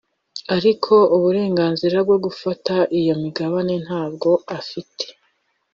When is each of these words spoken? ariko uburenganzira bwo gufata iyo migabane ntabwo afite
ariko 0.55 0.93
uburenganzira 1.15 1.97
bwo 2.05 2.17
gufata 2.25 2.75
iyo 2.99 3.13
migabane 3.23 3.75
ntabwo 3.85 4.29
afite 4.59 5.05